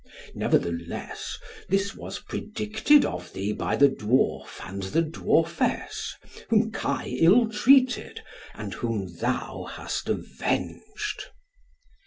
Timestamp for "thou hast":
9.19-10.09